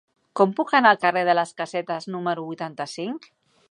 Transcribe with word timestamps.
Com 0.39 0.53
puc 0.59 0.73
anar 0.79 0.93
al 0.93 0.99
carrer 1.03 1.23
de 1.29 1.37
les 1.41 1.53
Casetes 1.61 2.11
número 2.17 2.51
vuitanta-cinc? 2.51 3.35